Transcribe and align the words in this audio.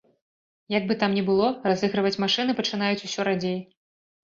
Як 0.75 0.87
бы 0.91 0.97
там 1.03 1.13
ні 1.17 1.23
было, 1.27 1.51
разыгрываць 1.73 2.13
машыны 2.25 2.57
пачынаюць 2.63 3.05
усё 3.11 3.31
радзей. 3.31 3.57